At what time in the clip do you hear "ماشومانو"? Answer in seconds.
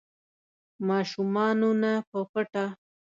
0.87-1.69